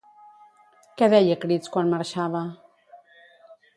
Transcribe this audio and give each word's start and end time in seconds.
Què 1.01 1.09
deia 1.15 1.37
a 1.37 1.41
crits 1.43 1.73
quan 1.75 1.93
marxava? 1.93 2.45